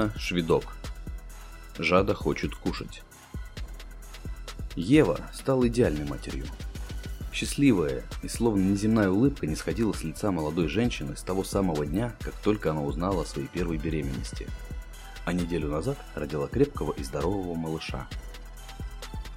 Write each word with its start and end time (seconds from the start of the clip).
Нина 0.00 0.12
Шведок. 0.16 0.64
Жада 1.78 2.14
хочет 2.14 2.54
кушать. 2.54 3.02
Ева 4.74 5.20
стала 5.34 5.68
идеальной 5.68 6.06
матерью. 6.06 6.46
Счастливая 7.34 8.02
и 8.22 8.28
словно 8.28 8.62
неземная 8.62 9.10
улыбка 9.10 9.46
не 9.46 9.54
сходила 9.56 9.92
с 9.92 10.02
лица 10.02 10.30
молодой 10.30 10.68
женщины 10.68 11.16
с 11.16 11.22
того 11.22 11.44
самого 11.44 11.84
дня, 11.84 12.14
как 12.20 12.34
только 12.40 12.70
она 12.70 12.82
узнала 12.82 13.22
о 13.22 13.26
своей 13.26 13.48
первой 13.48 13.76
беременности. 13.76 14.48
А 15.26 15.34
неделю 15.34 15.68
назад 15.68 15.98
родила 16.14 16.48
крепкого 16.48 16.92
и 16.92 17.04
здорового 17.04 17.54
малыша. 17.54 18.08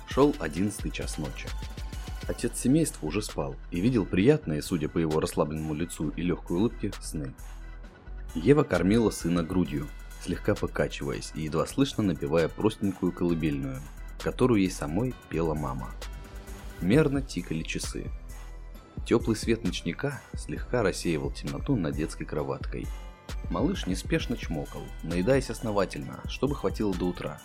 Шел 0.08 0.34
одиннадцатый 0.39 0.91
час 0.91 1.17
ночи. 1.17 1.50
Отец 2.30 2.58
семейства 2.58 3.05
уже 3.05 3.22
спал 3.22 3.58
и 3.70 3.81
видел 3.81 4.05
приятные, 4.05 4.61
судя 4.61 4.88
по 4.88 4.98
его 4.98 5.20
расслабленному 5.20 5.73
лицу 5.73 6.14
и 6.16 6.22
легкой 6.22 6.55
улыбке, 6.55 6.94
сны. 7.02 7.34
Ева 8.34 8.64
кормила 8.64 9.09
сына 9.09 9.44
грудью, 9.44 9.88
слегка 10.23 10.55
покачиваясь 10.55 11.32
и 11.36 11.41
едва 11.41 11.66
слышно 11.66 12.04
напевая 12.04 12.48
простенькую 12.48 13.12
колыбельную, 13.12 13.81
которую 14.20 14.62
ей 14.62 14.72
самой 14.72 15.14
пела 15.30 15.54
мама. 15.54 15.91
Мерно 16.81 17.22
тикали 17.22 17.64
часы. 17.64 18.09
Теплый 19.05 19.36
свет 19.36 19.64
ночника 19.64 20.22
слегка 20.34 20.81
рассеивал 20.81 21.31
темноту 21.31 21.75
над 21.75 21.95
детской 21.95 22.23
кроваткой. 22.25 22.88
Малыш 23.50 23.86
неспешно 23.86 24.38
чмокал, 24.38 24.84
наедаясь 25.03 25.50
основательно, 25.50 26.22
чтобы 26.28 26.56
хватило 26.56 26.94
до 26.94 27.06
утра. 27.06 27.42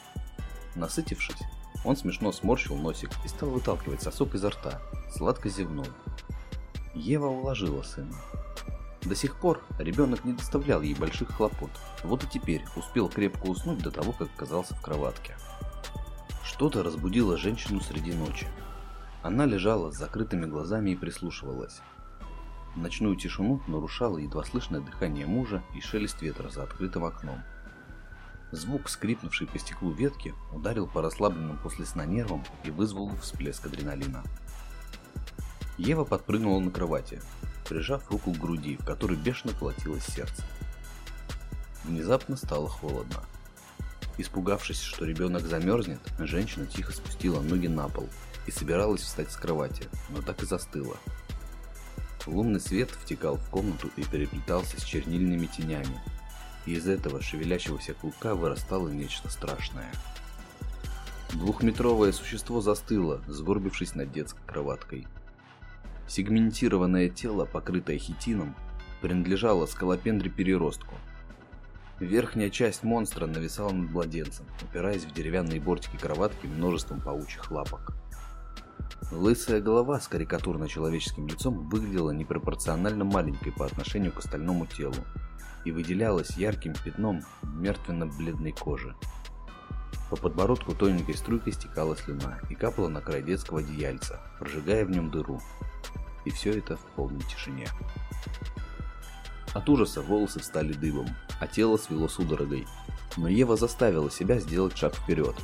Насытившись, 0.76 1.42
он 1.84 1.96
смешно 1.96 2.30
сморщил 2.30 2.76
носик 2.76 3.10
и 3.24 3.28
стал 3.28 3.50
выталкивать 3.50 4.02
сосок 4.02 4.34
изо 4.34 4.50
рта, 4.50 4.80
сладко 5.12 5.48
зевнул. 5.48 5.86
Ева 6.94 7.26
уложила 7.26 7.82
сына. 7.82 8.14
До 9.08 9.14
сих 9.14 9.36
пор 9.36 9.64
ребенок 9.78 10.26
не 10.26 10.34
доставлял 10.34 10.82
ей 10.82 10.94
больших 10.94 11.30
хлопот, 11.30 11.70
вот 12.04 12.24
и 12.24 12.26
теперь 12.26 12.62
успел 12.76 13.08
крепко 13.08 13.46
уснуть 13.46 13.82
до 13.82 13.90
того, 13.90 14.12
как 14.12 14.28
оказался 14.36 14.74
в 14.74 14.82
кроватке. 14.82 15.34
Что-то 16.44 16.82
разбудило 16.82 17.38
женщину 17.38 17.80
среди 17.80 18.12
ночи. 18.12 18.46
Она 19.22 19.46
лежала 19.46 19.90
с 19.90 19.96
закрытыми 19.96 20.44
глазами 20.44 20.90
и 20.90 20.94
прислушивалась. 20.96 21.80
Ночную 22.76 23.16
тишину 23.16 23.62
нарушало 23.66 24.18
едва 24.18 24.44
слышное 24.44 24.80
дыхание 24.82 25.24
мужа 25.24 25.62
и 25.74 25.80
шелест 25.80 26.20
ветра 26.20 26.50
за 26.50 26.64
открытым 26.64 27.06
окном. 27.06 27.40
Звук, 28.52 28.90
скрипнувший 28.90 29.46
по 29.46 29.58
стеклу 29.58 29.90
ветки, 29.90 30.34
ударил 30.52 30.86
по 30.86 31.00
расслабленным 31.00 31.58
после 31.62 31.86
сна 31.86 32.04
нервам 32.04 32.44
и 32.62 32.70
вызвал 32.70 33.10
всплеск 33.22 33.64
адреналина. 33.64 34.22
Ева 35.78 36.04
подпрыгнула 36.04 36.60
на 36.60 36.70
кровати, 36.70 37.22
прижав 37.68 38.10
руку 38.10 38.32
к 38.32 38.38
груди, 38.38 38.76
в 38.76 38.84
которой 38.84 39.16
бешено 39.16 39.52
колотилось 39.52 40.04
сердце. 40.04 40.42
Внезапно 41.84 42.36
стало 42.36 42.68
холодно. 42.68 43.22
Испугавшись, 44.16 44.80
что 44.80 45.04
ребенок 45.04 45.42
замерзнет, 45.42 46.00
женщина 46.18 46.66
тихо 46.66 46.92
спустила 46.92 47.40
ноги 47.40 47.68
на 47.68 47.88
пол 47.88 48.08
и 48.46 48.50
собиралась 48.50 49.02
встать 49.02 49.30
с 49.30 49.36
кровати, 49.36 49.84
но 50.10 50.22
так 50.22 50.42
и 50.42 50.46
застыла. 50.46 50.96
Лунный 52.26 52.60
свет 52.60 52.90
втекал 52.90 53.36
в 53.36 53.48
комнату 53.48 53.90
и 53.96 54.04
переплетался 54.04 54.78
с 54.78 54.84
чернильными 54.84 55.46
тенями, 55.46 55.98
и 56.66 56.72
из 56.72 56.86
этого 56.86 57.22
шевелящегося 57.22 57.94
клубка 57.94 58.34
вырастало 58.34 58.88
нечто 58.88 59.30
страшное. 59.30 59.90
Двухметровое 61.32 62.12
существо 62.12 62.60
застыло, 62.60 63.22
сгорбившись 63.26 63.94
над 63.94 64.12
детской 64.12 64.42
кроваткой. 64.46 65.06
Сегментированное 66.08 67.10
тело, 67.10 67.44
покрытое 67.44 67.98
хитином, 67.98 68.56
принадлежало 69.02 69.66
скалопендре-переростку. 69.66 70.94
Верхняя 72.00 72.48
часть 72.48 72.82
монстра 72.82 73.26
нависала 73.26 73.70
над 73.70 73.90
младенцем, 73.90 74.46
упираясь 74.62 75.04
в 75.04 75.12
деревянные 75.12 75.60
бортики 75.60 75.96
кроватки 75.96 76.46
множеством 76.46 77.00
паучьих 77.00 77.50
лапок. 77.50 77.92
Лысая 79.12 79.60
голова 79.60 80.00
с 80.00 80.08
карикатурно-человеческим 80.08 81.26
лицом 81.26 81.68
выглядела 81.68 82.10
непропорционально 82.10 83.04
маленькой 83.04 83.52
по 83.52 83.66
отношению 83.66 84.12
к 84.12 84.18
остальному 84.18 84.66
телу 84.66 84.96
и 85.64 85.70
выделялась 85.72 86.36
ярким 86.36 86.72
пятном 86.72 87.22
мертвенно-бледной 87.42 88.52
кожи. 88.52 88.94
По 90.10 90.16
подбородку 90.16 90.74
тоненькой 90.74 91.14
струйкой 91.14 91.52
стекала 91.52 91.96
слюна 91.96 92.38
и 92.48 92.54
капала 92.54 92.88
на 92.88 93.00
край 93.00 93.22
детского 93.22 93.60
одеяльца, 93.60 94.20
прожигая 94.38 94.84
в 94.84 94.90
нем 94.90 95.10
дыру. 95.10 95.40
И 96.24 96.30
все 96.30 96.58
это 96.58 96.76
в 96.76 96.84
полной 96.96 97.22
тишине. 97.22 97.68
От 99.54 99.68
ужаса 99.68 100.00
волосы 100.02 100.40
встали 100.40 100.72
дыбом, 100.72 101.08
а 101.40 101.46
тело 101.46 101.76
свело 101.76 102.08
судорогой. 102.08 102.66
Но 103.16 103.28
Ева 103.28 103.56
заставила 103.56 104.10
себя 104.10 104.38
сделать 104.38 104.76
шаг 104.76 104.94
вперед. 104.94 105.34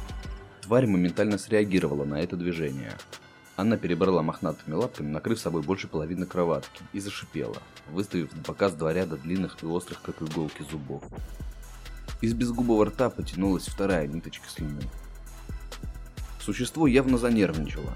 Тварь 0.62 0.86
моментально 0.86 1.36
среагировала 1.36 2.04
на 2.04 2.20
это 2.20 2.36
движение. 2.36 2.96
Она 3.56 3.76
перебрала 3.76 4.22
мохнатыми 4.22 4.74
лапками, 4.74 5.10
накрыв 5.10 5.38
собой 5.38 5.62
больше 5.62 5.88
половины 5.88 6.26
кроватки, 6.26 6.82
и 6.92 7.00
зашипела, 7.00 7.56
выставив 7.90 8.34
на 8.34 8.42
показ 8.42 8.72
два 8.72 8.92
ряда 8.92 9.16
длинных 9.16 9.62
и 9.62 9.66
острых, 9.66 10.00
как 10.02 10.22
иголки, 10.22 10.64
зубов. 10.70 11.04
Из 12.24 12.32
безгубого 12.32 12.86
рта 12.86 13.10
потянулась 13.10 13.66
вторая 13.66 14.06
ниточка 14.06 14.48
слюны. 14.48 14.80
Существо 16.40 16.86
явно 16.86 17.18
занервничало. 17.18 17.94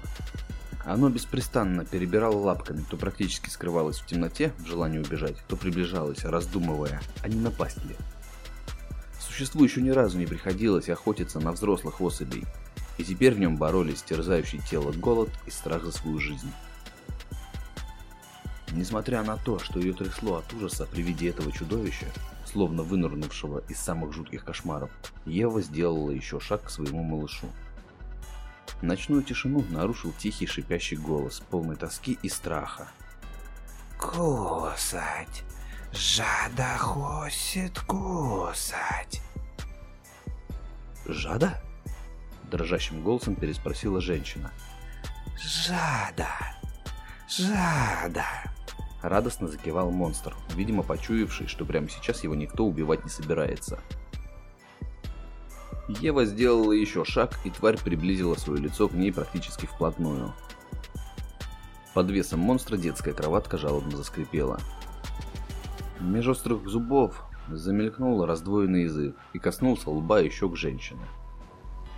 Оно 0.85 1.09
беспрестанно 1.09 1.83
перебирало 1.83 2.37
лапками, 2.37 2.85
то 2.87 2.95
практически 2.95 3.49
скрывалось 3.49 3.97
в 3.97 4.05
темноте 4.05 4.53
в 4.59 4.67
желании 4.67 4.99
убежать, 4.99 5.37
то 5.47 5.55
приближалось, 5.55 6.25
раздумывая, 6.25 7.01
а 7.23 7.27
не 7.27 7.41
напасть 7.41 7.83
ли. 7.85 7.95
Существу 9.19 9.63
еще 9.63 9.81
ни 9.81 9.89
разу 9.89 10.19
не 10.19 10.27
приходилось 10.27 10.89
охотиться 10.89 11.39
на 11.39 11.51
взрослых 11.51 11.99
особей, 11.99 12.45
и 12.99 13.03
теперь 13.03 13.33
в 13.33 13.39
нем 13.39 13.57
боролись 13.57 14.03
терзающий 14.03 14.59
тело 14.69 14.91
голод 14.91 15.31
и 15.47 15.49
страх 15.49 15.83
за 15.83 15.91
свою 15.91 16.19
жизнь. 16.19 16.51
Несмотря 18.71 19.23
на 19.23 19.37
то, 19.37 19.59
что 19.59 19.79
ее 19.79 19.93
трясло 19.93 20.37
от 20.37 20.53
ужаса 20.53 20.85
при 20.85 21.01
виде 21.01 21.29
этого 21.29 21.51
чудовища, 21.51 22.05
словно 22.45 22.83
вынырнувшего 22.83 23.63
из 23.67 23.79
самых 23.79 24.13
жутких 24.13 24.45
кошмаров, 24.45 24.91
Ева 25.25 25.61
сделала 25.61 26.11
еще 26.11 26.39
шаг 26.39 26.63
к 26.63 26.69
своему 26.69 27.03
малышу. 27.03 27.47
Ночную 28.81 29.23
тишину 29.23 29.63
нарушил 29.69 30.13
тихий 30.17 30.47
шипящий 30.47 30.97
голос, 30.97 31.41
полный 31.49 31.75
тоски 31.75 32.17
и 32.21 32.29
страха. 32.29 32.87
«Кусать! 33.97 35.43
Жада 35.91 36.77
хочет 36.77 37.79
кусать!» 37.81 39.21
«Жада?» 41.05 41.61
Дрожащим 42.49 43.03
голосом 43.03 43.35
переспросила 43.35 43.99
женщина. 43.99 44.51
«Жада! 45.37 46.29
Жада!» 47.27 48.48
Радостно 49.01 49.47
закивал 49.47 49.91
монстр, 49.91 50.35
видимо 50.55 50.83
почуявший, 50.83 51.47
что 51.47 51.65
прямо 51.65 51.87
сейчас 51.89 52.23
его 52.23 52.35
никто 52.35 52.65
убивать 52.65 53.03
не 53.03 53.09
собирается. 53.09 53.79
Ева 55.87 56.25
сделала 56.25 56.73
еще 56.73 57.05
шаг, 57.05 57.39
и 57.45 57.49
тварь 57.49 57.77
приблизила 57.77 58.35
свое 58.35 58.61
лицо 58.61 58.87
к 58.87 58.93
ней 58.93 59.11
практически 59.11 59.65
вплотную. 59.65 60.33
Под 61.93 62.11
весом 62.11 62.41
монстра 62.41 62.77
детская 62.77 63.13
кроватка 63.13 63.57
жалобно 63.57 63.97
заскрипела. 63.97 64.59
Меж 65.99 66.27
острых 66.27 66.67
зубов 66.67 67.23
замелькнул 67.49 68.25
раздвоенный 68.25 68.83
язык 68.83 69.15
и 69.33 69.39
коснулся 69.39 69.89
лба 69.89 70.21
и 70.21 70.29
щек 70.29 70.55
женщины. 70.55 71.05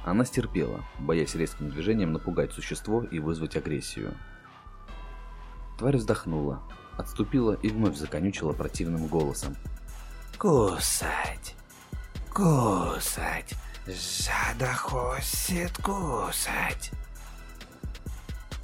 Она 0.05 0.23
стерпела, 0.25 0.83
боясь 0.99 1.35
резким 1.35 1.69
движением 1.69 2.13
напугать 2.13 2.53
существо 2.53 3.03
и 3.03 3.19
вызвать 3.19 3.55
агрессию. 3.55 4.15
Тварь 5.77 5.97
вздохнула, 5.97 6.63
отступила 6.97 7.53
и 7.53 7.69
вновь 7.69 7.95
законючила 7.95 8.53
противным 8.53 9.07
голосом. 9.07 9.55
«Кусать! 10.37 11.55
Кусать! 12.33 13.53
Жада 13.87 14.73
хочет 14.73 15.77
кусать!» 15.77 16.91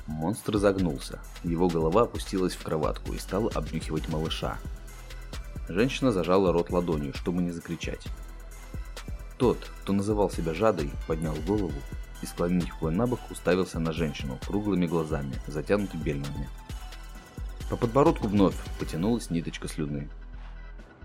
Монстр 0.08 0.58
загнулся. 0.58 1.20
Его 1.44 1.68
голова 1.68 2.04
опустилась 2.04 2.54
в 2.54 2.64
кроватку 2.64 3.14
и 3.14 3.20
стала 3.20 3.52
обнюхивать 3.52 4.08
малыша. 4.08 4.58
Женщина 5.68 6.12
зажала 6.12 6.54
рот 6.54 6.70
ладонью, 6.70 7.14
чтобы 7.14 7.42
не 7.42 7.52
закричать. 7.52 8.08
Тот, 9.38 9.58
кто 9.82 9.94
называл 9.94 10.32
себя 10.32 10.54
жадой, 10.54 10.92
поднял 11.08 11.36
голову 11.46 11.74
и, 12.22 12.26
склонив 12.26 12.76
его 12.78 12.90
на 12.90 13.06
бок, 13.06 13.20
уставился 13.30 13.80
на 13.80 13.92
женщину 13.92 14.40
круглыми 14.48 14.88
глазами, 14.88 15.36
затянутыми 15.46 16.02
бельмами. 16.02 16.50
По 17.70 17.76
подбородку 17.76 18.28
вновь 18.28 18.56
потянулась 18.80 19.30
ниточка 19.30 19.68
слюны. 19.68 20.10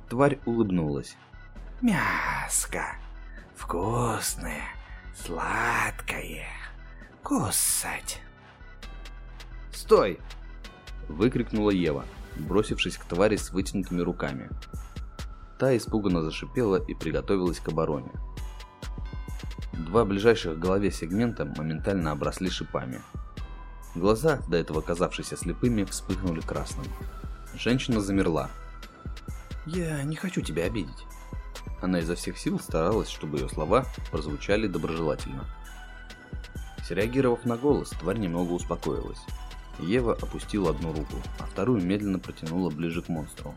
Тварь 0.08 0.38
улыбнулась. 0.46 1.16
«Мяско! 1.80 2.84
Вкусное, 3.56 4.62
сладкое! 5.16 6.46
Кусать!» 7.22 8.20
«Стой!»– 9.72 10.20
выкрикнула 11.08 11.70
Ева, 11.70 12.04
бросившись 12.36 12.96
к 12.96 13.04
твари 13.04 13.36
с 13.36 13.50
вытянутыми 13.50 14.00
руками. 14.00 14.48
Та 15.58 15.76
испуганно 15.76 16.22
зашипела 16.22 16.76
и 16.76 16.94
приготовилась 16.94 17.58
к 17.58 17.68
обороне. 17.68 18.10
Два 19.72 20.04
ближайших 20.04 20.56
к 20.56 20.60
голове 20.60 20.92
сегмента 20.92 21.44
моментально 21.44 22.12
обросли 22.12 22.50
шипами. 22.50 23.00
Глаза, 23.94 24.40
до 24.48 24.56
этого 24.56 24.80
казавшиеся 24.80 25.36
слепыми, 25.36 25.84
вспыхнули 25.84 26.40
красным. 26.40 26.86
Женщина 27.54 28.00
замерла. 28.00 28.50
«Я 29.66 30.02
не 30.02 30.16
хочу 30.16 30.40
тебя 30.40 30.64
обидеть». 30.64 31.06
Она 31.82 32.00
изо 32.00 32.14
всех 32.14 32.38
сил 32.38 32.58
старалась, 32.58 33.08
чтобы 33.08 33.38
ее 33.38 33.48
слова 33.48 33.84
прозвучали 34.10 34.66
доброжелательно. 34.66 35.44
Среагировав 36.86 37.44
на 37.44 37.56
голос, 37.56 37.90
тварь 37.90 38.18
немного 38.18 38.52
успокоилась. 38.52 39.20
Ева 39.78 40.14
опустила 40.14 40.70
одну 40.70 40.92
руку, 40.92 41.16
а 41.38 41.44
вторую 41.44 41.82
медленно 41.82 42.18
протянула 42.18 42.70
ближе 42.70 43.02
к 43.02 43.08
монстру. 43.08 43.54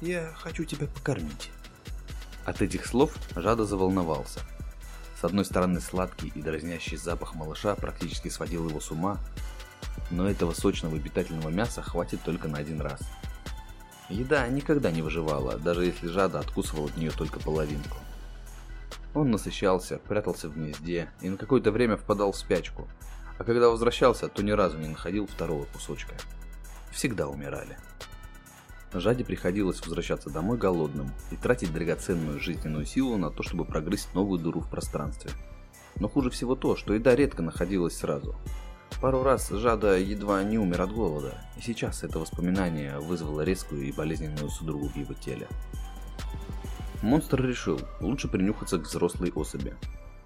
«Я 0.00 0.32
хочу 0.34 0.64
тебя 0.64 0.86
покормить». 0.86 1.50
От 2.44 2.60
этих 2.60 2.86
слов 2.86 3.14
Жада 3.36 3.64
заволновался. 3.64 4.40
С 5.22 5.24
одной 5.24 5.44
стороны, 5.44 5.80
сладкий 5.80 6.32
и 6.34 6.42
дразнящий 6.42 6.96
запах 6.96 7.36
малыша 7.36 7.76
практически 7.76 8.26
сводил 8.26 8.68
его 8.68 8.80
с 8.80 8.90
ума, 8.90 9.20
но 10.10 10.28
этого 10.28 10.52
сочного 10.52 10.96
и 10.96 10.98
питательного 10.98 11.48
мяса 11.48 11.80
хватит 11.80 12.24
только 12.24 12.48
на 12.48 12.58
один 12.58 12.80
раз. 12.80 13.00
Еда 14.08 14.48
никогда 14.48 14.90
не 14.90 15.00
выживала, 15.00 15.58
даже 15.58 15.84
если 15.84 16.08
Жада 16.08 16.40
откусывал 16.40 16.86
от 16.86 16.96
нее 16.96 17.12
только 17.12 17.38
половинку. 17.38 17.98
Он 19.14 19.30
насыщался, 19.30 19.98
прятался 19.98 20.48
в 20.48 20.56
гнезде 20.56 21.08
и 21.20 21.28
на 21.28 21.36
какое-то 21.36 21.70
время 21.70 21.96
впадал 21.96 22.32
в 22.32 22.36
спячку, 22.36 22.88
а 23.38 23.44
когда 23.44 23.68
возвращался, 23.68 24.26
то 24.26 24.42
ни 24.42 24.50
разу 24.50 24.76
не 24.76 24.88
находил 24.88 25.28
второго 25.28 25.66
кусочка. 25.66 26.14
Всегда 26.90 27.28
умирали. 27.28 27.78
Жаде 29.00 29.24
приходилось 29.24 29.80
возвращаться 29.80 30.30
домой 30.30 30.58
голодным 30.58 31.10
и 31.30 31.36
тратить 31.36 31.72
драгоценную 31.72 32.40
жизненную 32.40 32.84
силу 32.84 33.16
на 33.16 33.30
то, 33.30 33.42
чтобы 33.42 33.64
прогрызть 33.64 34.14
новую 34.14 34.38
дыру 34.38 34.60
в 34.60 34.68
пространстве. 34.68 35.30
Но 35.96 36.08
хуже 36.08 36.30
всего 36.30 36.54
то, 36.54 36.76
что 36.76 36.94
еда 36.94 37.14
редко 37.14 37.42
находилась 37.42 37.96
сразу. 37.96 38.36
Пару 39.00 39.22
раз 39.22 39.48
Жада 39.48 39.98
едва 39.98 40.42
не 40.44 40.58
умер 40.58 40.82
от 40.82 40.92
голода, 40.92 41.34
и 41.56 41.60
сейчас 41.60 42.04
это 42.04 42.18
воспоминание 42.18 43.00
вызвало 43.00 43.40
резкую 43.40 43.82
и 43.82 43.92
болезненную 43.92 44.48
судорогу 44.48 44.88
в 44.88 44.96
его 44.96 45.14
теле. 45.14 45.48
Монстр 47.02 47.44
решил, 47.44 47.80
лучше 48.00 48.28
принюхаться 48.28 48.78
к 48.78 48.86
взрослой 48.86 49.32
особи. 49.34 49.74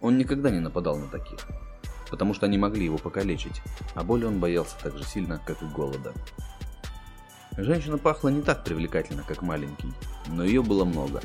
Он 0.02 0.18
никогда 0.18 0.50
не 0.50 0.60
нападал 0.60 0.98
на 0.98 1.06
таких, 1.06 1.38
потому 2.10 2.34
что 2.34 2.44
они 2.44 2.58
могли 2.58 2.84
его 2.84 2.98
покалечить, 2.98 3.62
а 3.94 4.04
боли 4.04 4.24
он 4.24 4.40
боялся 4.40 4.76
так 4.82 4.98
же 4.98 5.04
сильно, 5.04 5.40
как 5.46 5.62
и 5.62 5.66
голода. 5.66 6.12
Женщина 7.56 7.96
пахла 7.96 8.28
не 8.28 8.42
так 8.42 8.64
привлекательно, 8.64 9.22
как 9.22 9.40
маленький, 9.40 9.92
но 10.28 10.44
ее 10.44 10.62
было 10.62 10.84
много. 10.84 11.22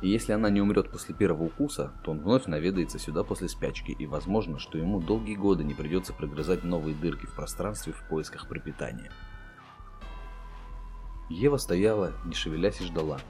И 0.00 0.08
если 0.08 0.32
она 0.32 0.48
не 0.48 0.62
умрет 0.62 0.90
после 0.90 1.14
первого 1.14 1.44
укуса, 1.44 1.92
то 2.02 2.12
он 2.12 2.20
вновь 2.20 2.46
наведается 2.46 2.98
сюда 2.98 3.24
после 3.24 3.48
спячки, 3.48 3.90
и 3.90 4.06
возможно, 4.06 4.58
что 4.58 4.78
ему 4.78 5.00
долгие 5.00 5.34
годы 5.34 5.64
не 5.64 5.74
придется 5.74 6.14
прогрызать 6.14 6.64
новые 6.64 6.94
дырки 6.94 7.26
в 7.26 7.34
пространстве 7.34 7.92
в 7.92 8.08
поисках 8.08 8.48
пропитания. 8.48 9.12
Ева 11.28 11.58
стояла, 11.58 12.12
не 12.24 12.34
шевелясь 12.34 12.80
и 12.80 12.84
ждала. 12.84 13.20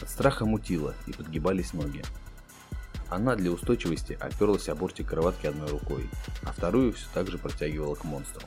От 0.00 0.08
страха 0.08 0.44
мутила, 0.44 0.94
и 1.06 1.12
подгибались 1.12 1.72
ноги. 1.72 2.04
Она 3.08 3.34
для 3.34 3.50
устойчивости 3.50 4.12
оперлась 4.20 4.68
о 4.68 4.76
бортик 4.76 5.08
кроватки 5.08 5.46
одной 5.46 5.68
рукой, 5.68 6.08
а 6.42 6.52
вторую 6.52 6.92
все 6.92 7.06
так 7.12 7.28
же 7.28 7.38
протягивала 7.38 7.94
к 7.96 8.04
монстру. 8.04 8.46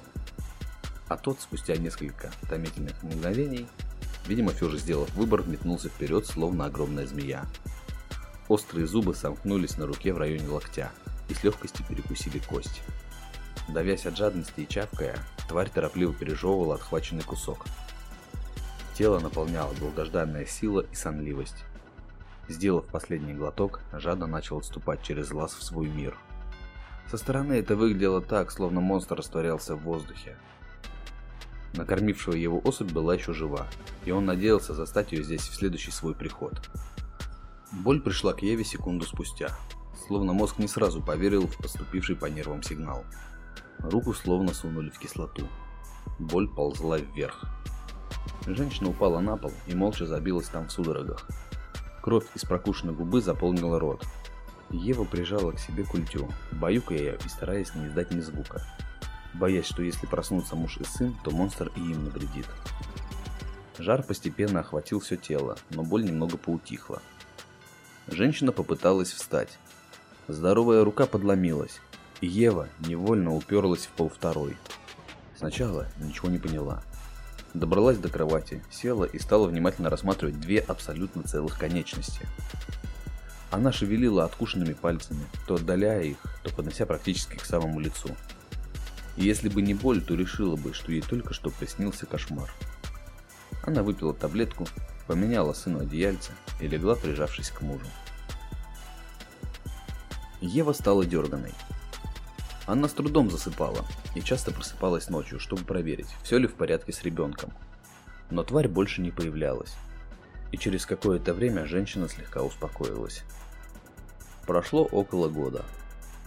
А 1.08 1.18
тот, 1.18 1.40
спустя 1.40 1.78
несколько 1.78 2.32
томительных 2.50 3.02
мгновений, 3.04 3.68
видимо, 4.28 4.52
все 4.52 4.70
же 4.70 4.78
сделав 4.78 5.14
выбор, 5.16 5.48
метнулся 5.48 5.90
вперед, 5.90 6.26
словно 6.26 6.66
огромная 6.66 7.06
змея. 7.06 7.46
Острые 8.50 8.88
зубы 8.88 9.16
сомкнулись 9.16 9.78
на 9.78 9.86
руке 9.86 10.14
в 10.14 10.18
районе 10.18 10.48
локтя 10.48 10.92
и 11.30 11.34
с 11.34 11.44
легкостью 11.44 11.86
перекусили 11.88 12.40
кость. 12.40 12.82
Давясь 13.68 14.06
от 14.06 14.16
жадности 14.18 14.62
и 14.62 14.68
чавкая, 14.68 15.18
тварь 15.50 15.70
торопливо 15.70 16.14
пережевывала 16.14 16.76
отхваченный 16.76 17.24
кусок. 17.24 17.66
Тело 18.98 19.20
наполняло 19.20 19.74
долгожданная 19.76 20.46
сила 20.46 20.86
и 20.92 20.96
сонливость. 20.96 21.66
Сделав 22.48 22.86
последний 22.86 23.34
глоток, 23.34 23.82
Жада 23.92 24.26
начал 24.26 24.58
отступать 24.58 25.04
через 25.04 25.32
лаз 25.32 25.54
в 25.54 25.64
свой 25.64 25.88
мир. 25.88 26.18
Со 27.12 27.18
стороны 27.18 27.54
это 27.54 27.76
выглядело 27.76 28.22
так, 28.22 28.52
словно 28.52 28.80
монстр 28.80 29.16
растворялся 29.16 29.76
в 29.76 29.84
воздухе, 29.84 30.38
Накормившего 31.78 32.34
его 32.34 32.60
особь 32.64 32.92
была 32.92 33.14
еще 33.14 33.34
жива, 33.34 33.68
и 34.04 34.10
он 34.10 34.26
надеялся 34.26 34.74
застать 34.74 35.12
ее 35.12 35.24
здесь 35.24 35.48
в 35.48 35.54
следующий 35.54 35.92
свой 35.92 36.16
приход. 36.16 36.60
Боль 37.72 38.02
пришла 38.02 38.34
к 38.34 38.42
Еве 38.42 38.64
секунду 38.64 39.06
спустя, 39.06 39.56
словно 40.08 40.34
мозг 40.34 40.58
не 40.58 40.68
сразу 40.68 41.04
поверил 41.04 41.46
в 41.46 41.56
поступивший 41.58 42.16
по 42.16 42.26
нервам 42.26 42.64
сигнал. 42.64 43.06
Руку 43.78 44.16
словно 44.16 44.56
сунули 44.56 44.90
в 44.90 44.98
кислоту. 44.98 45.48
Боль 46.18 46.50
ползла 46.50 46.98
вверх. 46.98 47.46
Женщина 48.48 48.90
упала 48.90 49.20
на 49.20 49.38
пол 49.38 49.52
и 49.68 49.76
молча 49.76 50.08
забилась 50.08 50.48
там 50.48 50.70
в 50.70 50.72
судорогах. 50.72 51.28
Кровь 52.02 52.26
из 52.34 52.42
прокушенной 52.42 52.96
губы 52.96 53.22
заполнила 53.22 53.80
рот. 53.80 54.04
Ева 54.72 55.04
прижала 55.04 55.52
к 55.52 55.60
себе 55.60 55.84
культю, 55.84 56.28
баюкая 56.54 56.98
ее 56.98 57.18
и 57.24 57.30
стараясь 57.30 57.76
не 57.76 57.88
издать 57.88 58.12
ни 58.12 58.20
звука 58.20 58.66
боясь, 59.34 59.66
что 59.66 59.82
если 59.82 60.06
проснутся 60.08 60.56
муж 60.56 60.78
и 60.78 60.84
сын, 60.84 61.16
то 61.24 61.32
монстр 61.32 61.72
и 61.76 61.80
им 61.80 62.06
навредит. 62.06 62.48
Жар 63.78 64.04
постепенно 64.04 64.62
охватил 64.62 65.00
все 65.00 65.18
тело, 65.18 65.58
но 65.70 65.84
боль 65.84 66.04
немного 66.04 66.38
поутихла. 66.38 67.02
Женщина 68.08 68.52
попыталась 68.52 69.12
встать. 69.12 69.60
Здоровая 70.28 70.84
рука 70.84 71.06
подломилась, 71.06 71.80
и 72.22 72.28
Ева 72.28 72.70
невольно 72.80 73.36
уперлась 73.36 73.86
в 73.86 73.90
пол 73.90 74.10
второй. 74.10 74.58
Сначала 75.38 75.88
ничего 76.00 76.30
не 76.30 76.40
поняла. 76.40 76.84
Добралась 77.54 77.98
до 77.98 78.10
кровати, 78.10 78.64
села 78.72 79.06
и 79.06 79.20
стала 79.20 79.48
внимательно 79.48 79.90
рассматривать 79.90 80.40
две 80.40 80.60
абсолютно 80.60 81.24
целых 81.24 81.58
конечности. 81.58 82.26
Она 83.52 83.72
шевелила 83.72 84.26
откушенными 84.26 84.74
пальцами, 84.74 85.26
то 85.48 85.56
отдаляя 85.56 86.04
их, 86.04 86.18
то 86.44 86.54
поднося 86.54 86.86
практически 86.86 87.38
к 87.38 87.46
самому 87.46 87.80
лицу. 87.80 88.10
И 89.18 89.26
если 89.26 89.50
бы 89.50 89.62
не 89.62 89.74
боль, 89.74 90.02
то 90.02 90.16
решила 90.16 90.56
бы, 90.56 90.74
что 90.74 90.92
ей 90.92 91.02
только 91.02 91.34
что 91.34 91.50
приснился 91.50 92.06
кошмар. 92.06 92.50
Она 93.64 93.84
выпила 93.84 94.14
таблетку, 94.14 94.68
поменяла 95.08 95.54
сыну 95.54 95.80
одеяльце 95.80 96.32
и 96.62 96.68
легла, 96.68 96.96
прижавшись 96.96 97.50
к 97.50 97.62
мужу. 97.62 97.86
Ева 100.40 100.72
стала 100.72 101.06
дерганой. 101.06 101.54
Она 102.68 102.88
с 102.88 102.94
трудом 102.94 103.32
засыпала 103.32 103.86
и 104.14 104.22
часто 104.22 104.52
просыпалась 104.52 105.10
ночью, 105.10 105.40
чтобы 105.40 105.64
проверить, 105.64 106.14
все 106.22 106.38
ли 106.38 106.48
в 106.48 106.54
порядке 106.54 106.94
с 106.94 107.02
ребенком. 107.04 107.52
Но 108.30 108.44
тварь 108.44 108.68
больше 108.68 109.02
не 109.02 109.10
появлялась. 109.10 109.74
И 110.52 110.58
через 110.58 110.86
какое-то 110.86 111.34
время 111.34 111.66
женщина 111.66 112.08
слегка 112.08 112.44
успокоилась. 112.44 113.24
Прошло 114.46 114.84
около 114.84 115.28
года, 115.28 115.66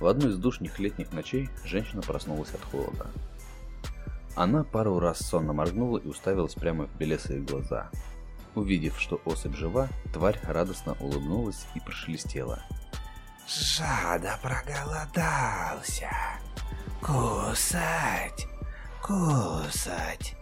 в 0.00 0.06
одну 0.06 0.28
из 0.30 0.36
душных 0.38 0.78
летних 0.78 1.12
ночей 1.12 1.50
женщина 1.64 2.02
проснулась 2.02 2.52
от 2.54 2.64
холода. 2.64 3.06
Она 4.34 4.64
пару 4.64 4.98
раз 4.98 5.18
сонно 5.18 5.52
моргнула 5.52 5.98
и 5.98 6.08
уставилась 6.08 6.54
прямо 6.54 6.86
в 6.86 6.96
белесые 6.96 7.40
глаза. 7.40 7.90
Увидев, 8.54 8.98
что 8.98 9.20
особь 9.24 9.54
жива, 9.54 9.88
тварь 10.12 10.40
радостно 10.42 10.96
улыбнулась 11.00 11.66
и 11.74 11.80
прошелестела. 11.80 12.62
«Жада 13.46 14.38
проголодался! 14.42 16.10
Кусать! 17.02 18.46
Кусать!» 19.02 20.36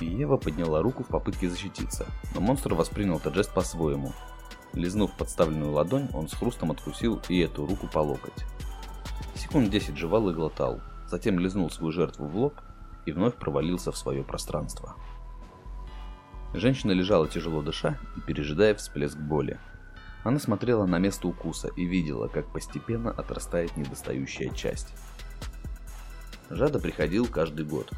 Ева 0.00 0.36
подняла 0.36 0.82
руку 0.82 1.04
в 1.04 1.08
попытке 1.08 1.48
защититься, 1.48 2.06
но 2.34 2.40
монстр 2.40 2.74
воспринял 2.74 3.18
этот 3.18 3.34
жест 3.34 3.52
по-своему 3.54 4.12
Лизнув 4.74 5.12
подставленную 5.16 5.72
ладонь, 5.72 6.08
он 6.12 6.28
с 6.28 6.34
хрустом 6.34 6.72
откусил 6.72 7.20
и 7.28 7.38
эту 7.38 7.64
руку 7.64 7.86
по 7.86 8.00
локоть. 8.00 8.44
Секунд 9.36 9.70
10 9.70 9.96
жевал 9.96 10.28
и 10.30 10.34
глотал, 10.34 10.80
затем 11.08 11.38
лизнул 11.38 11.70
свою 11.70 11.92
жертву 11.92 12.26
в 12.26 12.36
лоб 12.36 12.54
и 13.06 13.12
вновь 13.12 13.34
провалился 13.34 13.92
в 13.92 13.96
свое 13.96 14.24
пространство. 14.24 14.96
Женщина 16.54 16.92
лежала 16.92 17.28
тяжело 17.28 17.62
дыша 17.62 17.98
и 18.16 18.20
пережидая 18.20 18.74
всплеск 18.74 19.16
боли. 19.16 19.58
Она 20.24 20.38
смотрела 20.38 20.86
на 20.86 20.98
место 20.98 21.28
укуса 21.28 21.68
и 21.76 21.84
видела, 21.84 22.28
как 22.28 22.46
постепенно 22.52 23.10
отрастает 23.10 23.76
недостающая 23.76 24.50
часть. 24.50 24.88
Жада 26.50 26.78
приходил 26.78 27.26
каждый 27.26 27.64
год. 27.64 27.92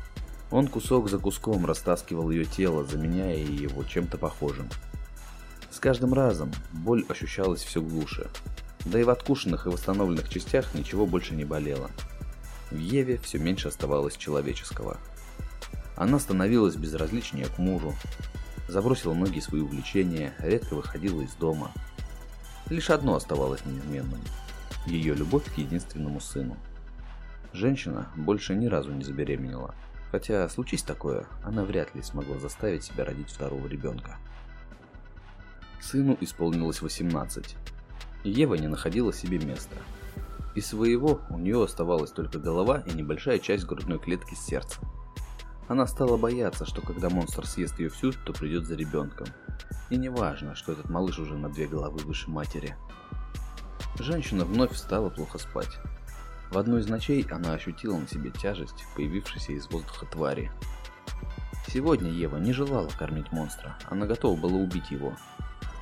Он 0.50 0.68
кусок 0.68 1.08
за 1.08 1.18
куском 1.18 1.66
растаскивал 1.66 2.30
ее 2.30 2.44
тело, 2.44 2.84
заменяя 2.84 3.36
его 3.36 3.82
чем-то 3.84 4.18
похожим. 4.18 4.68
С 5.76 5.78
каждым 5.78 6.14
разом 6.14 6.50
боль 6.72 7.04
ощущалась 7.06 7.62
все 7.62 7.82
глуше. 7.82 8.30
Да 8.86 8.98
и 8.98 9.04
в 9.04 9.10
откушенных 9.10 9.66
и 9.66 9.68
восстановленных 9.68 10.30
частях 10.30 10.72
ничего 10.72 11.04
больше 11.04 11.34
не 11.34 11.44
болело. 11.44 11.90
В 12.70 12.78
Еве 12.78 13.18
все 13.18 13.36
меньше 13.36 13.68
оставалось 13.68 14.16
человеческого. 14.16 14.96
Она 15.94 16.18
становилась 16.18 16.76
безразличнее 16.76 17.44
к 17.44 17.58
мужу. 17.58 17.92
Забросила 18.68 19.12
многие 19.12 19.40
свои 19.40 19.60
увлечения, 19.60 20.32
редко 20.38 20.72
выходила 20.72 21.20
из 21.20 21.34
дома. 21.34 21.70
Лишь 22.70 22.88
одно 22.88 23.14
оставалось 23.14 23.66
неизменным– 23.66 24.22
ее 24.86 25.12
любовь 25.12 25.44
к 25.44 25.58
единственному 25.58 26.20
сыну. 26.20 26.56
Женщина 27.52 28.08
больше 28.16 28.54
ни 28.54 28.64
разу 28.64 28.92
не 28.92 29.04
забеременела, 29.04 29.74
хотя 30.10 30.48
случись 30.48 30.82
такое, 30.82 31.26
она 31.44 31.64
вряд 31.64 31.94
ли 31.94 32.00
смогла 32.00 32.38
заставить 32.38 32.82
себя 32.82 33.04
родить 33.04 33.28
второго 33.28 33.66
ребенка. 33.66 34.16
Сыну 35.80 36.16
исполнилось 36.20 36.82
18. 36.82 37.56
Ева 38.24 38.54
не 38.54 38.68
находила 38.68 39.12
себе 39.12 39.38
места. 39.38 39.76
Из 40.54 40.66
своего 40.66 41.20
у 41.30 41.38
нее 41.38 41.62
оставалась 41.62 42.10
только 42.10 42.38
голова 42.38 42.82
и 42.86 42.92
небольшая 42.92 43.38
часть 43.38 43.66
грудной 43.66 43.98
клетки 43.98 44.34
с 44.34 44.46
сердцем. 44.46 44.84
Она 45.68 45.86
стала 45.86 46.16
бояться, 46.16 46.64
что 46.64 46.80
когда 46.80 47.10
монстр 47.10 47.46
съест 47.46 47.78
ее 47.78 47.88
всю, 47.90 48.12
то 48.12 48.32
придет 48.32 48.66
за 48.66 48.76
ребенком. 48.76 49.26
И 49.90 49.96
не 49.96 50.08
важно, 50.08 50.54
что 50.54 50.72
этот 50.72 50.88
малыш 50.88 51.18
уже 51.18 51.36
на 51.36 51.48
две 51.48 51.66
головы 51.66 51.98
выше 52.04 52.30
матери. 52.30 52.76
Женщина 53.98 54.44
вновь 54.44 54.76
стала 54.76 55.10
плохо 55.10 55.38
спать. 55.38 55.78
В 56.50 56.58
одну 56.58 56.78
из 56.78 56.88
ночей 56.88 57.26
она 57.30 57.54
ощутила 57.54 57.98
на 57.98 58.06
себе 58.06 58.30
тяжесть, 58.30 58.84
появившейся 58.94 59.52
из 59.52 59.68
воздуха 59.68 60.06
твари. 60.06 60.50
Сегодня 61.66 62.10
Ева 62.10 62.36
не 62.36 62.52
желала 62.52 62.88
кормить 62.88 63.32
монстра, 63.32 63.76
она 63.90 64.06
готова 64.06 64.38
была 64.38 64.56
убить 64.56 64.90
его. 64.90 65.16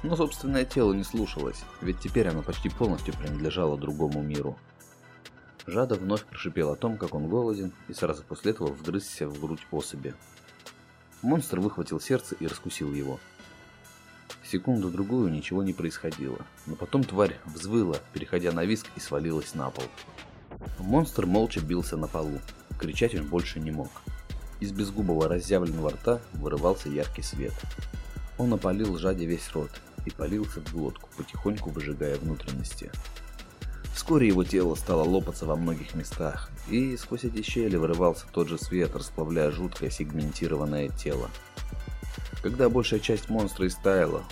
Но 0.05 0.17
собственное 0.17 0.67
тело 0.67 0.93
не 0.93 1.03
слушалось, 1.03 1.65
ведь 1.81 1.99
теперь 1.99 2.29
оно 2.29 2.43
почти 2.43 2.69
полностью 2.69 3.15
принадлежало 3.15 3.79
другому 3.79 4.21
миру. 4.21 4.59
Жада 5.67 5.95
вновь 5.95 6.27
прошипел 6.27 6.71
о 6.71 6.77
том, 6.77 6.99
как 6.99 7.15
он 7.15 7.27
голоден, 7.27 7.73
и 7.89 7.95
сразу 7.95 8.23
после 8.23 8.51
этого 8.51 8.69
вгрызся 8.69 9.27
в 9.27 9.41
грудь 9.41 9.67
особи. 9.71 10.15
Монстр 11.23 11.59
выхватил 11.59 12.01
сердце 12.01 12.35
и 12.35 12.47
раскусил 12.47 12.93
его. 12.93 13.19
Секунду-другую 14.45 15.33
ничего 15.33 15.63
не 15.63 15.73
происходило, 15.73 16.39
но 16.67 16.77
потом 16.77 17.03
тварь 17.03 17.39
взвыла, 17.47 17.97
переходя 18.13 18.53
на 18.53 18.67
виск 18.67 18.87
и 18.97 19.01
свалилась 19.01 19.55
на 19.55 19.71
пол. 19.71 19.85
Монстр 20.81 21.25
молча 21.25 21.61
бился 21.61 21.97
на 21.97 22.09
полу, 22.09 22.41
кричать 22.79 23.15
он 23.15 23.27
больше 23.27 23.59
не 23.59 23.71
мог. 23.71 23.89
Из 24.61 24.71
безгубого 24.71 25.31
разъявленного 25.31 25.93
рта 25.93 26.21
вырывался 26.35 26.91
яркий 26.91 27.23
свет. 27.23 27.55
Он 28.37 28.53
опалил 28.53 28.99
Жаде 28.99 29.25
весь 29.25 29.51
рот 29.55 29.71
и 30.05 30.11
полился 30.11 30.61
в 30.61 30.73
глотку, 30.73 31.09
потихоньку 31.17 31.71
выжигая 31.71 32.17
внутренности. 32.17 32.91
Вскоре 33.95 34.27
его 34.27 34.43
тело 34.45 34.75
стало 34.75 35.05
лопаться 35.05 35.47
во 35.47 35.57
многих 35.57 35.95
местах, 35.95 36.51
и 36.69 36.97
сквозь 36.97 37.25
эти 37.25 37.43
щели 37.43 37.77
вырывался 37.77 38.27
тот 38.33 38.49
же 38.49 38.59
свет, 38.59 38.95
расплавляя 38.97 39.51
жуткое 39.51 39.91
сегментированное 39.91 40.89
тело. 40.89 41.31
Когда 42.43 42.69
большая 42.69 43.01
часть 43.01 43.31
монстра 43.31 43.67
истаяла, 43.67 44.25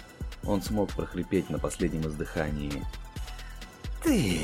он 0.45 0.63
смог 0.63 0.91
прохрипеть 0.91 1.49
на 1.49 1.59
последнем 1.59 2.07
издыхании. 2.09 2.85
«Ты 4.03 4.41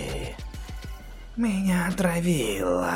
меня 1.36 1.88
отравила!» 1.88 2.92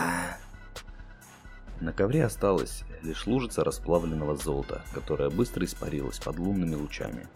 На 1.80 1.92
ковре 1.92 2.24
осталась 2.24 2.84
лишь 3.02 3.26
лужица 3.26 3.64
расплавленного 3.64 4.36
золота, 4.36 4.82
которая 4.94 5.30
быстро 5.30 5.64
испарилась 5.64 6.20
под 6.20 6.38
лунными 6.38 6.76
лучами. 6.76 7.26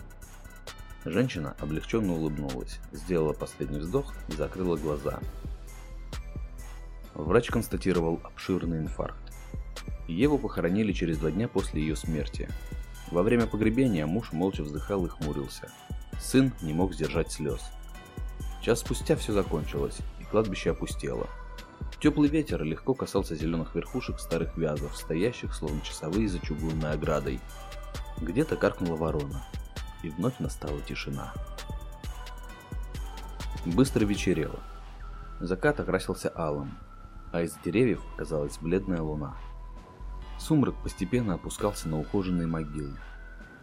Женщина 1.06 1.54
облегченно 1.60 2.14
улыбнулась, 2.14 2.80
сделала 2.90 3.32
последний 3.32 3.78
вздох 3.78 4.12
и 4.26 4.32
закрыла 4.32 4.76
глаза. 4.76 5.20
Врач 7.14 7.48
констатировал 7.48 8.20
обширный 8.24 8.78
инфаркт. 8.78 9.32
Еву 10.08 10.36
похоронили 10.36 10.92
через 10.92 11.18
два 11.18 11.30
дня 11.30 11.46
после 11.46 11.80
ее 11.80 11.94
смерти. 11.94 12.48
Во 13.12 13.22
время 13.22 13.46
погребения 13.46 14.04
муж 14.04 14.32
молча 14.32 14.62
вздыхал 14.64 15.06
и 15.06 15.08
хмурился. 15.08 15.70
Сын 16.20 16.52
не 16.60 16.72
мог 16.74 16.92
сдержать 16.92 17.30
слез. 17.30 17.60
Час 18.60 18.80
спустя 18.80 19.14
все 19.14 19.32
закончилось, 19.32 19.98
и 20.20 20.24
кладбище 20.24 20.72
опустело. 20.72 21.28
Теплый 22.00 22.28
ветер 22.28 22.64
легко 22.64 22.94
касался 22.94 23.36
зеленых 23.36 23.76
верхушек 23.76 24.18
старых 24.18 24.56
вязов, 24.56 24.96
стоящих 24.96 25.54
словно 25.54 25.80
часовые 25.82 26.28
за 26.28 26.40
чугунной 26.40 26.90
оградой. 26.90 27.38
Где-то 28.18 28.56
каркнула 28.56 28.96
ворона, 28.96 29.46
и 30.02 30.10
вновь 30.10 30.38
настала 30.38 30.80
тишина. 30.82 31.32
Быстро 33.64 34.04
вечерело. 34.04 34.60
Закат 35.40 35.80
окрасился 35.80 36.32
алым, 36.34 36.78
а 37.32 37.42
из 37.42 37.56
деревьев 37.64 38.00
показалась 38.12 38.58
бледная 38.58 39.02
луна. 39.02 39.36
Сумрак 40.38 40.74
постепенно 40.82 41.34
опускался 41.34 41.88
на 41.88 41.98
ухоженные 41.98 42.46
могилы. 42.46 42.96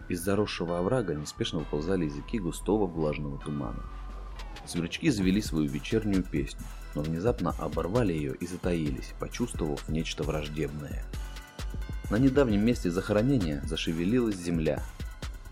Из 0.09 0.21
заросшего 0.21 0.79
оврага 0.79 1.15
неспешно 1.15 1.59
выползали 1.59 2.05
языки 2.05 2.39
густого 2.39 2.85
влажного 2.85 3.39
тумана. 3.39 3.83
Сверчки 4.65 5.09
завели 5.09 5.41
свою 5.41 5.69
вечернюю 5.69 6.23
песню, 6.23 6.65
но 6.95 7.01
внезапно 7.01 7.51
оборвали 7.59 8.13
ее 8.13 8.35
и 8.35 8.45
затаились, 8.45 9.13
почувствовав 9.19 9.87
нечто 9.89 10.23
враждебное. 10.23 11.05
На 12.09 12.17
недавнем 12.17 12.65
месте 12.65 12.91
захоронения 12.91 13.61
зашевелилась 13.65 14.35
земля, 14.35 14.83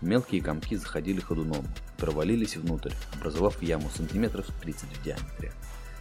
Мелкие 0.02 0.42
комки 0.42 0.74
заходили 0.74 1.20
ходуном, 1.20 1.64
провалились 1.96 2.56
внутрь, 2.56 2.92
образовав 3.14 3.62
яму 3.62 3.88
сантиметров 3.88 4.46
30 4.60 4.98
в 4.98 5.02
диаметре, 5.04 5.52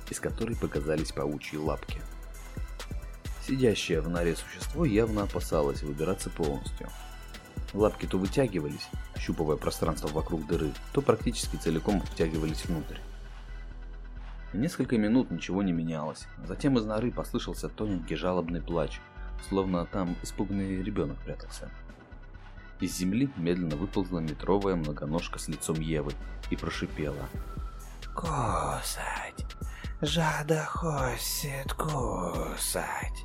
из 0.10 0.20
которой 0.20 0.56
показались 0.56 1.12
паучьи 1.12 1.60
лапки. 1.60 2.02
Сидящее 3.46 4.02
в 4.02 4.10
норе 4.10 4.36
существо 4.36 4.86
явно 4.86 5.24
опасалось 5.24 5.84
выбираться 5.84 6.32
полностью. 6.32 6.90
Лапки 7.74 8.08
то 8.08 8.18
вытягивались, 8.18 8.90
ощупывая 9.16 9.58
пространство 9.58 10.08
вокруг 10.08 10.48
дыры, 10.48 10.72
то 10.94 11.02
практически 11.02 11.58
целиком 11.58 12.02
втягивались 12.02 12.66
внутрь. 12.66 12.98
Несколько 14.52 14.98
минут 14.98 15.30
ничего 15.30 15.62
не 15.62 15.74
менялось. 15.74 16.26
Затем 16.48 16.76
из 16.80 16.86
норы 16.86 17.12
послышался 17.12 17.70
тоненький 17.70 18.16
жалобный 18.16 18.62
плач, 18.62 19.00
словно 19.48 19.86
там 19.86 20.16
испуганный 20.24 20.82
ребенок 20.82 21.18
прятался. 21.20 21.70
Из 22.82 22.98
земли 22.98 23.30
медленно 23.38 23.76
выползла 23.76 24.20
метровая 24.20 24.76
многоножка 24.76 25.38
с 25.38 25.48
лицом 25.48 25.80
Евы 25.80 26.14
и 26.50 26.56
прошипела. 26.56 27.30
«Кусать! 28.16 29.46
Жада 30.02 30.66
хочет 30.66 31.74
кусать!» 31.74 33.24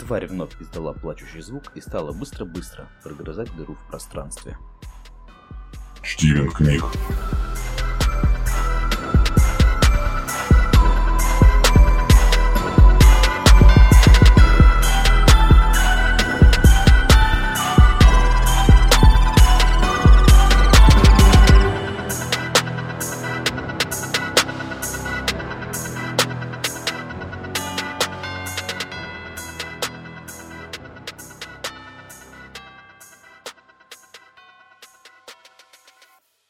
Тварь 0.00 0.26
вновь 0.26 0.60
издала 0.60 0.92
плачущий 0.92 1.40
звук 1.40 1.70
и 1.76 1.80
стала 1.80 2.12
быстро-быстро 2.12 2.88
прогрызать 3.04 3.54
дыру 3.56 3.74
в 3.74 3.86
пространстве. 3.86 4.58
Стивен 6.02 6.50
Книг 6.50 6.82